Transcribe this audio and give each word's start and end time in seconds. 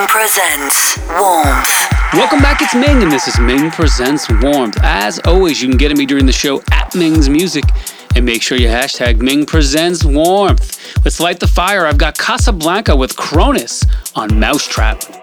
Ming 0.00 0.08
presents 0.08 0.96
Warmth. 1.10 1.92
Welcome 2.14 2.40
back, 2.40 2.62
it's 2.62 2.74
Ming, 2.74 3.02
and 3.02 3.12
this 3.12 3.28
is 3.28 3.38
Ming 3.38 3.70
Presents 3.70 4.30
Warmth. 4.42 4.78
As 4.82 5.18
always, 5.26 5.60
you 5.60 5.68
can 5.68 5.76
get 5.76 5.90
at 5.90 5.98
me 5.98 6.06
during 6.06 6.24
the 6.24 6.32
show 6.32 6.62
at 6.72 6.94
Ming's 6.94 7.28
Music, 7.28 7.64
and 8.16 8.24
make 8.24 8.40
sure 8.40 8.56
you 8.56 8.68
hashtag 8.68 9.18
Ming 9.18 9.44
Presents 9.44 10.02
Warmth. 10.02 10.96
Let's 11.04 11.20
light 11.20 11.38
the 11.38 11.46
fire. 11.46 11.84
I've 11.84 11.98
got 11.98 12.16
Casablanca 12.16 12.96
with 12.96 13.14
Cronus 13.14 13.84
on 14.14 14.30
mau5trap. 14.30 15.19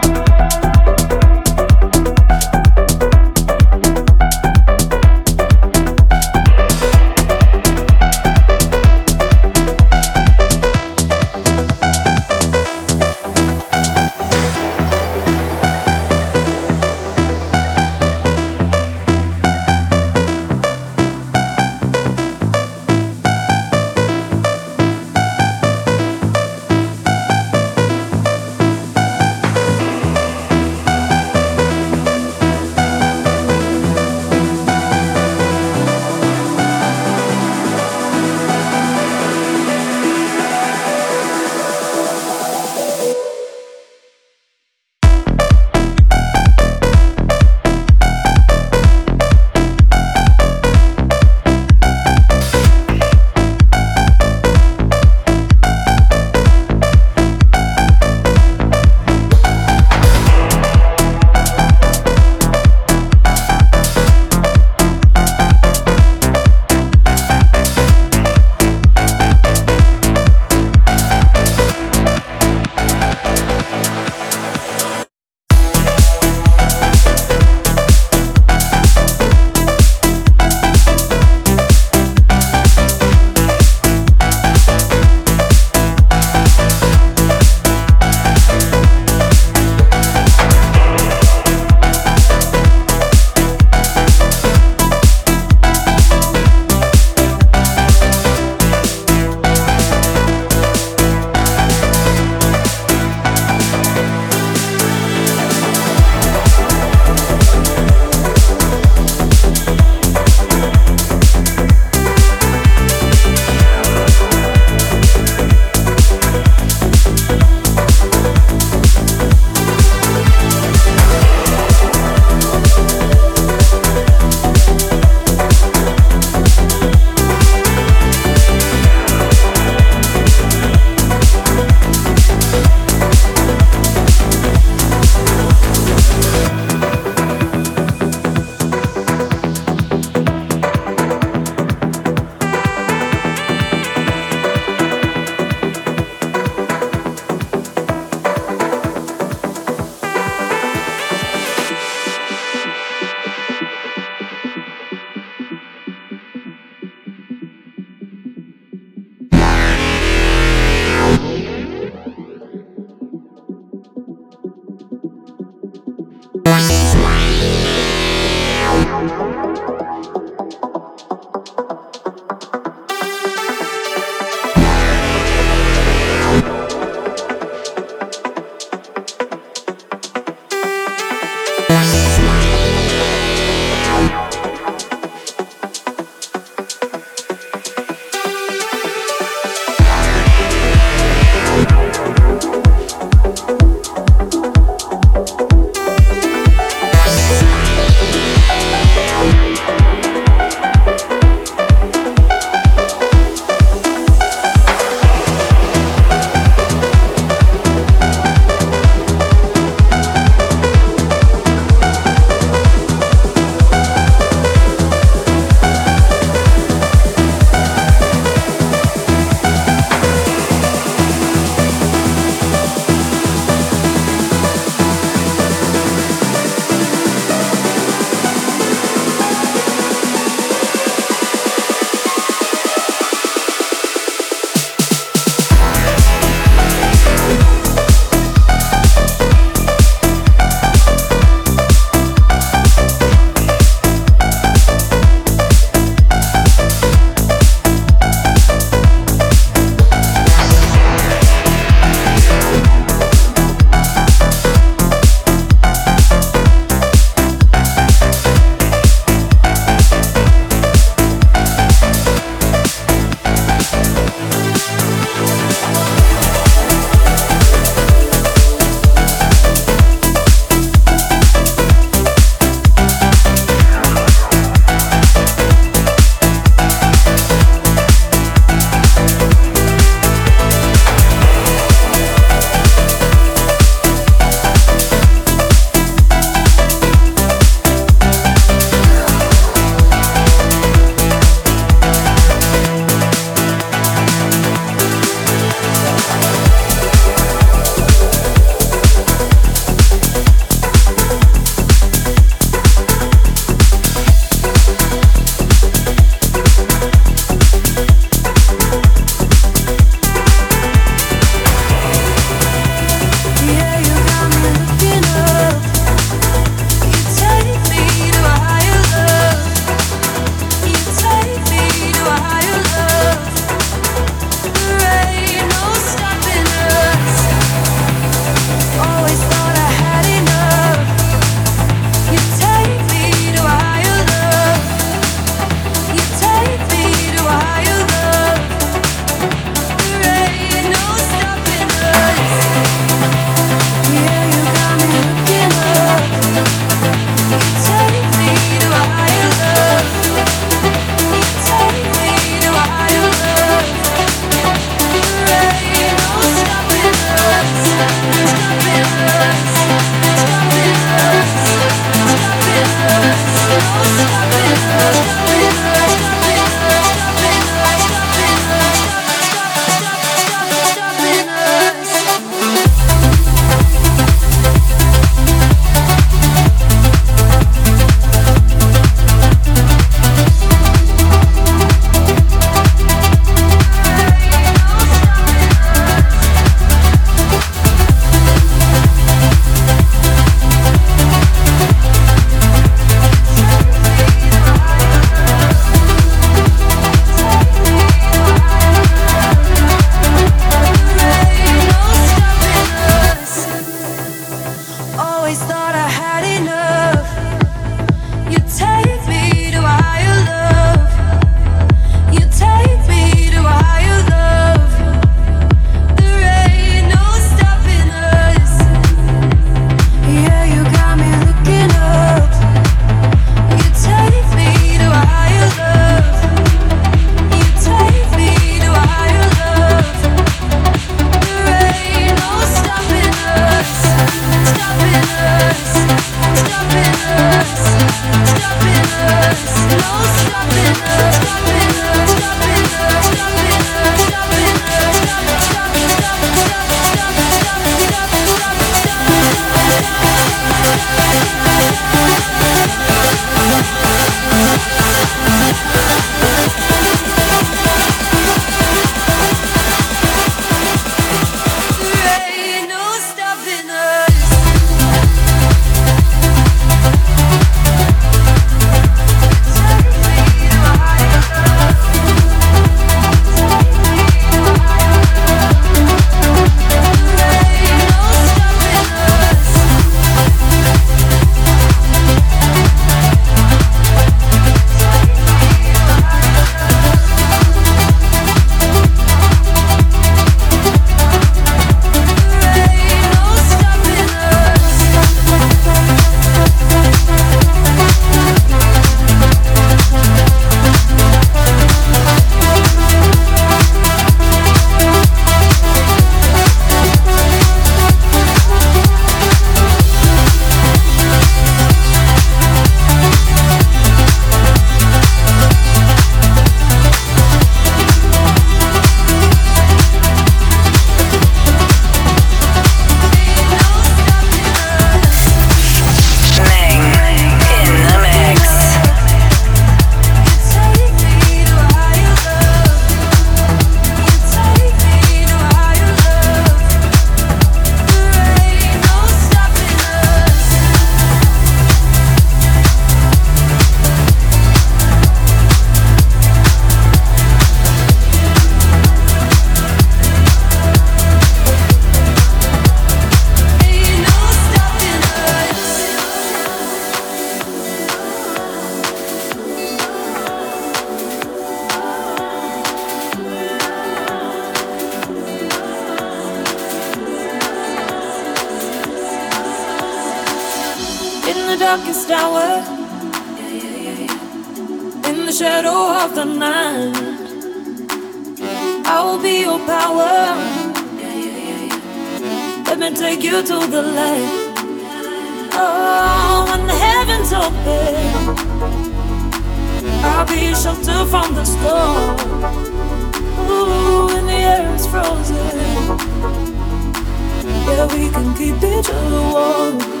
Can 598.11 598.35
keep 598.35 598.55
other 598.63 599.21
warm. 599.31 600.00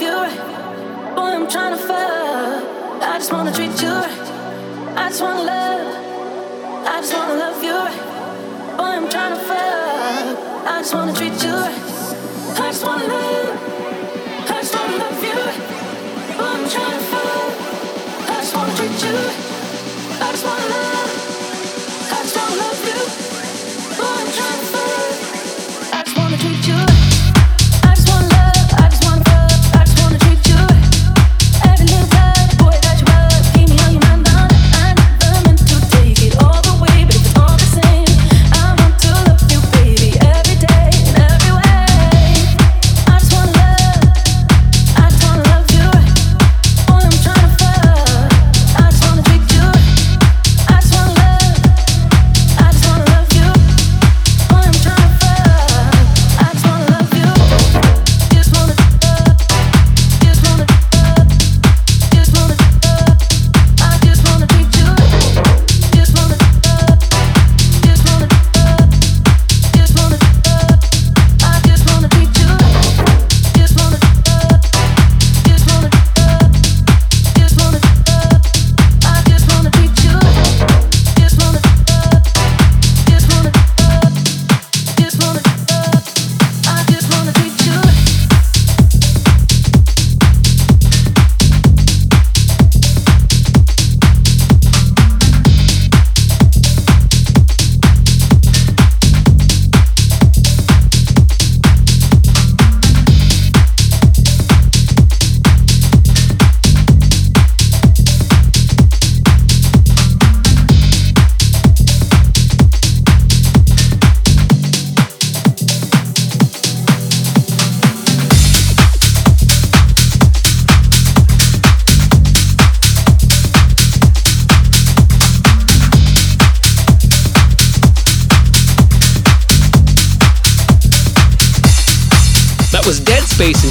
you 0.00 0.12
right. 0.12 1.14
Boy, 1.14 1.22
I'm 1.22 1.48
trying 1.48 1.76
to 1.76 1.82
fuck. 1.82 3.02
I 3.02 3.18
just 3.18 3.32
wanna 3.32 3.52
treat 3.52 3.80
you 3.82 3.88
right. 3.88 4.28
I 4.96 5.08
just 5.08 5.20
wanna 5.22 5.42
love. 5.42 6.86
I 6.86 7.00
just 7.00 7.14
wanna 7.14 7.34
love 7.34 7.62
you 7.62 7.74
right. 7.74 8.76
Boy, 8.76 8.84
I'm 8.84 9.08
trying 9.08 9.34
to 9.34 9.40
fuck. 9.40 10.66
I 10.66 10.78
just 10.80 10.94
wanna 10.94 11.12
treat 11.12 11.42
you 11.42 11.52
right. 11.52 11.78
I 12.56 12.70
just 12.72 12.84
wanna 12.84 13.06
love. 13.06 13.48
I 14.48 14.60
just 14.60 14.74
wanna 14.74 14.96
love 14.96 15.22
you. 15.22 15.40
Boy, 16.38 16.44
I'm 16.44 16.68
trying 16.68 16.98
to 16.98 17.04
fuck. 17.12 18.30
I 18.30 18.40
just 18.40 18.54
wanna 18.56 18.74
treat 18.76 19.02
you. 19.04 19.18
I 20.24 20.30
just 20.32 20.44
wanna 20.44 20.68
love. 20.68 20.99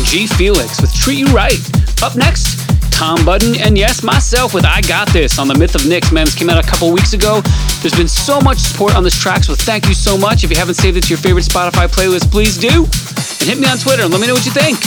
G 0.10 0.26
Felix 0.26 0.82
with 0.82 0.92
Treat 0.92 1.20
You 1.20 1.28
Right. 1.28 1.60
Up 2.02 2.16
next, 2.16 2.58
Tom 2.92 3.24
Budden, 3.24 3.62
and 3.62 3.78
yes, 3.78 4.02
myself 4.02 4.56
with 4.56 4.66
I 4.66 4.82
Got 4.82 5.08
This 5.10 5.38
on 5.38 5.48
the 5.48 5.54
Myth 5.54 5.76
of. 5.76 5.86
Man, 5.86 6.26
this 6.26 6.34
came 6.34 6.50
out 6.50 6.58
a 6.58 6.68
couple 6.68 6.92
weeks 6.92 7.14
ago. 7.14 7.42
There's 7.82 7.94
been 7.94 8.08
so 8.08 8.42
much 8.42 8.58
support 8.58 8.96
on 8.96 9.04
this 9.04 9.16
track, 9.16 9.44
so 9.44 9.54
thank 9.54 9.88
you 9.88 9.94
so 9.94 10.18
much. 10.18 10.44
If 10.44 10.50
you 10.50 10.58
haven't 10.58 10.76
saved 10.76 10.98
it 10.98 11.02
to 11.02 11.10
your 11.10 11.20
favorite 11.20 11.46
Spotify 11.46 11.88
playlist, 11.88 12.32
please 12.32 12.58
do. 12.58 12.86
And 12.86 13.50
hit 13.50 13.60
me 13.60 13.68
on 13.68 13.78
Twitter 13.78 14.02
and 14.02 14.12
let 14.12 14.20
me 14.20 14.26
know 14.26 14.34
what 14.34 14.46
you 14.48 14.52
think. 14.52 14.80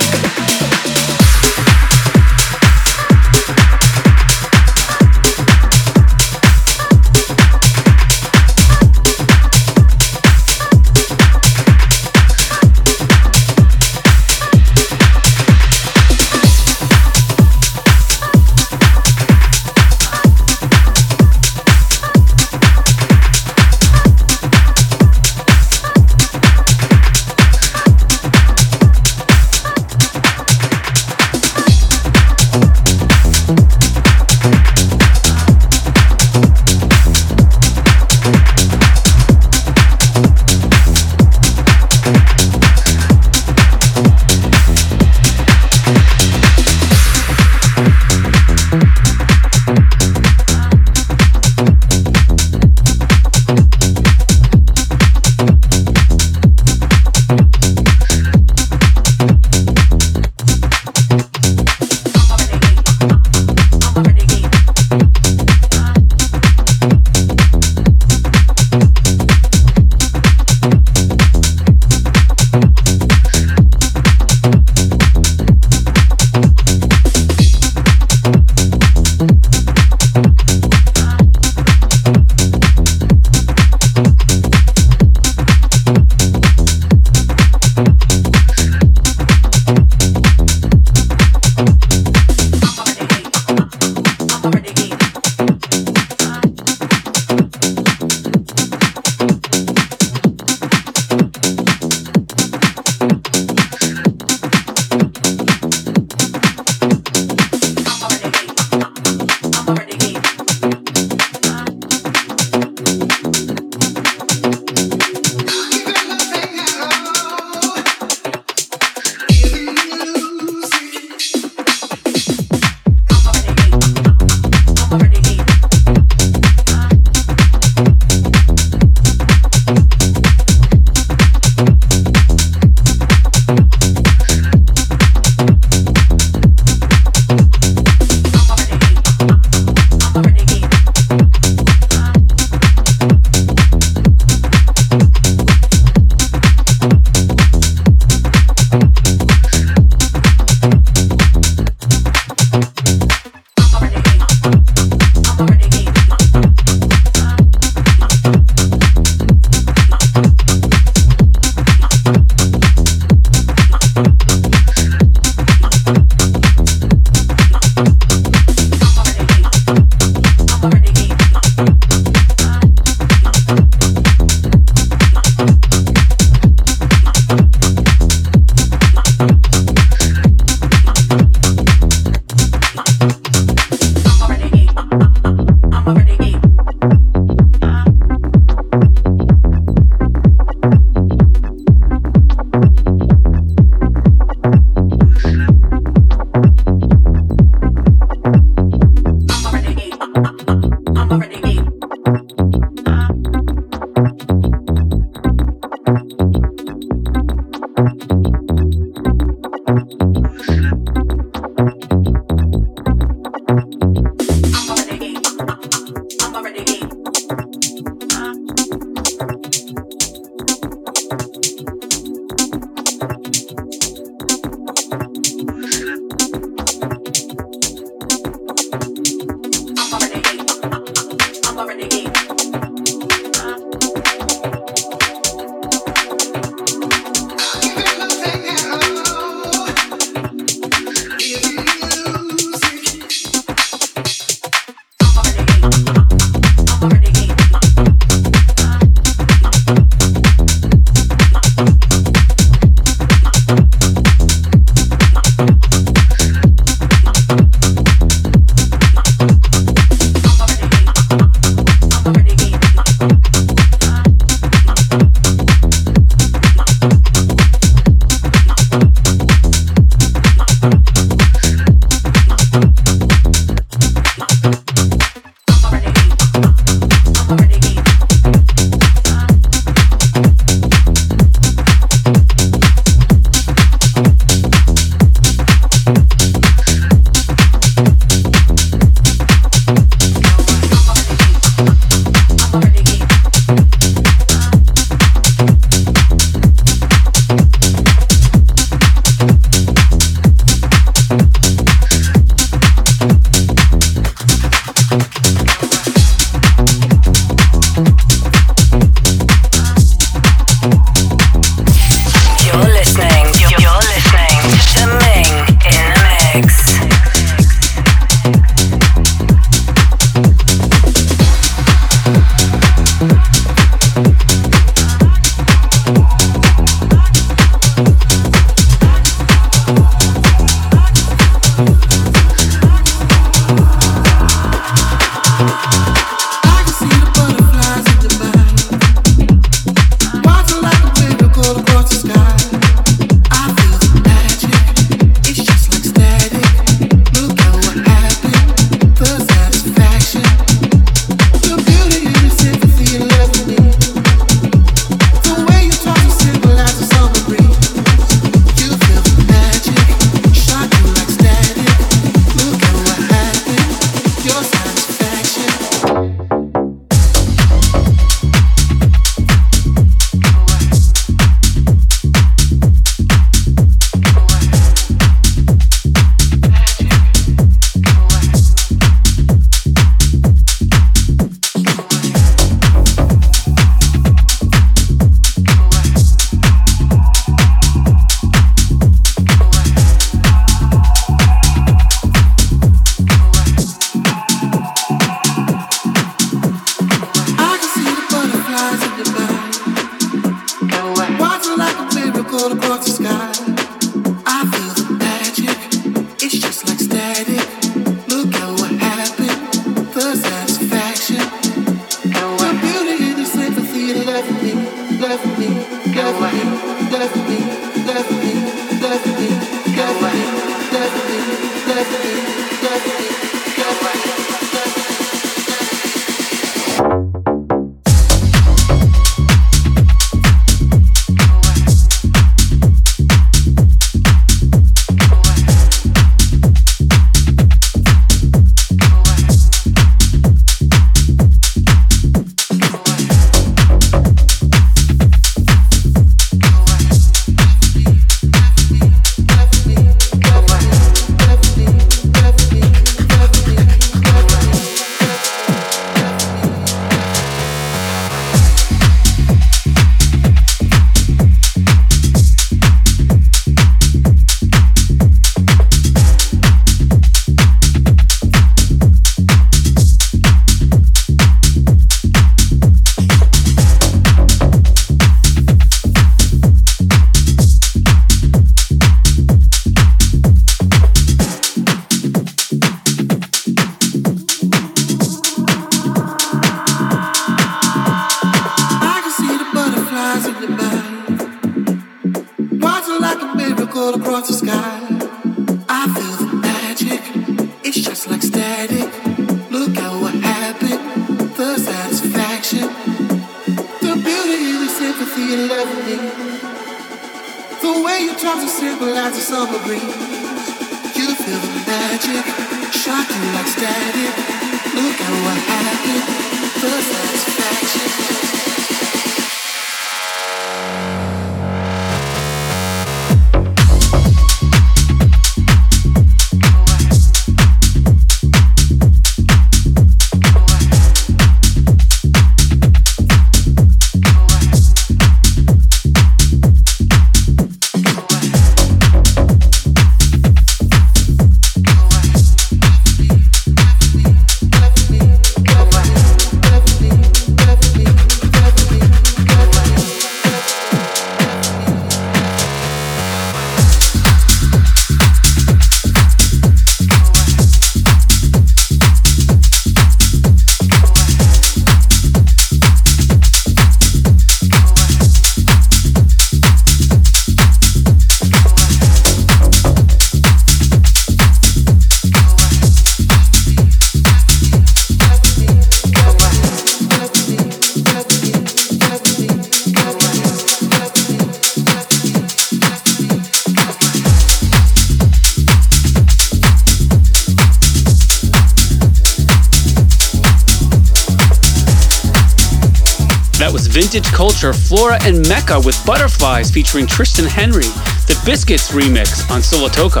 Flora 594.40 594.96
and 595.02 595.28
Mecca 595.28 595.60
with 595.60 595.76
Butterflies 595.84 596.50
featuring 596.50 596.86
Tristan 596.86 597.26
Henry, 597.26 597.68
the 598.08 598.18
Biscuits 598.24 598.70
remix 598.72 599.30
on 599.30 599.42
Solotoco. 599.42 600.00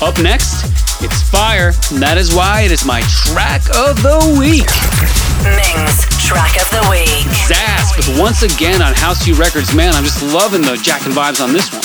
Up 0.00 0.16
next, 0.22 0.64
it's 1.02 1.20
Fire, 1.28 1.70
and 1.92 2.00
that 2.00 2.16
is 2.16 2.34
why 2.34 2.62
it 2.62 2.72
is 2.72 2.86
my 2.86 3.02
track 3.28 3.60
of 3.76 4.00
the 4.00 4.16
week. 4.40 4.64
Ming's 5.44 6.08
track 6.16 6.56
of 6.56 6.68
the 6.72 6.80
week. 6.88 7.28
Zast 7.44 8.18
once 8.18 8.40
again 8.40 8.80
on 8.80 8.94
House 8.94 9.26
U 9.26 9.34
Records. 9.34 9.74
Man, 9.74 9.92
I'm 9.92 10.04
just 10.04 10.22
loving 10.32 10.62
the 10.62 10.80
Jack 10.82 11.04
and 11.04 11.12
vibes 11.12 11.44
on 11.44 11.52
this 11.52 11.70
one. 11.70 11.84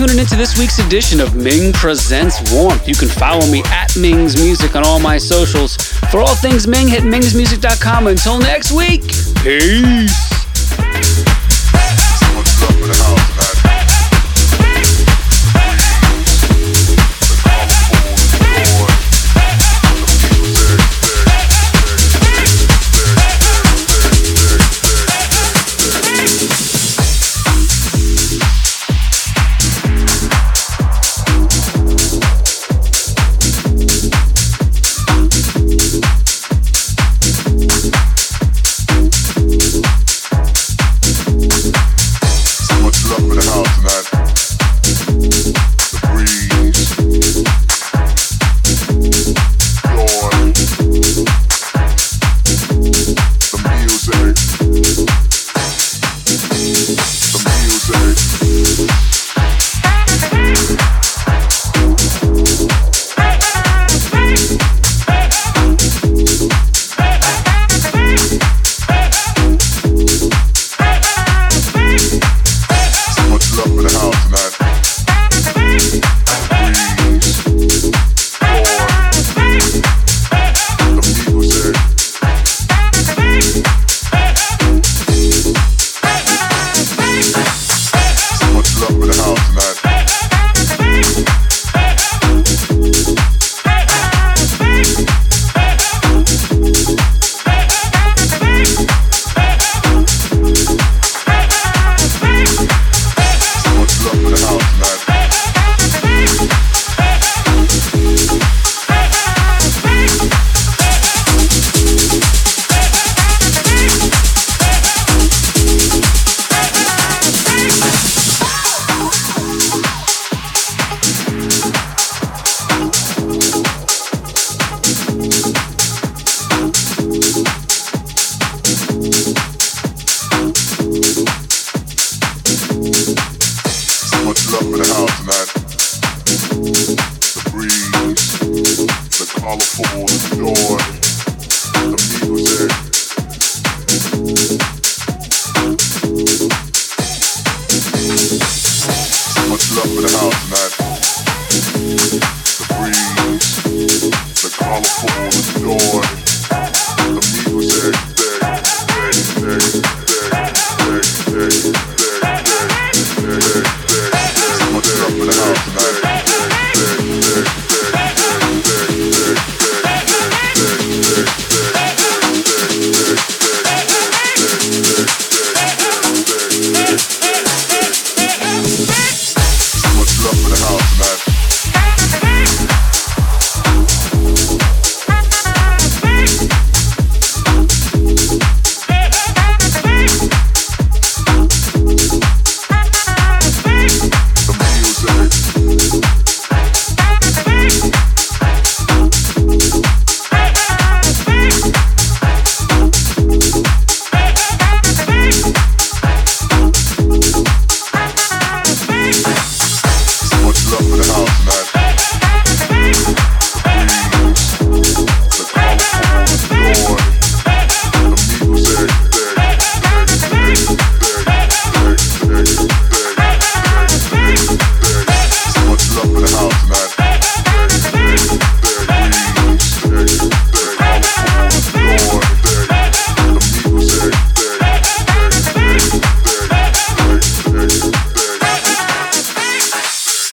Tuning 0.00 0.18
into 0.18 0.34
this 0.34 0.56
week's 0.56 0.78
edition 0.78 1.20
of 1.20 1.36
Ming 1.36 1.74
Presents 1.74 2.50
Warmth. 2.50 2.88
You 2.88 2.94
can 2.94 3.08
follow 3.08 3.46
me 3.52 3.62
at 3.66 3.94
Ming's 3.98 4.34
Music 4.42 4.74
on 4.74 4.82
all 4.82 4.98
my 4.98 5.18
socials. 5.18 5.76
For 6.10 6.20
all 6.20 6.34
things 6.36 6.66
Ming, 6.66 6.88
hit 6.88 7.02
mingsmusic.com. 7.02 8.06
Until 8.06 8.38
next 8.38 8.72
week, 8.72 9.02
peace. 9.44 10.19